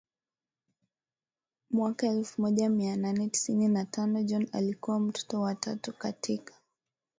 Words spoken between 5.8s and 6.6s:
katika